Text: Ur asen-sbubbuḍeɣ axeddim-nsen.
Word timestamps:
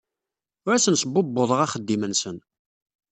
Ur 0.65 0.71
asen-sbubbuḍeɣ 0.73 1.59
axeddim-nsen. 1.65 2.37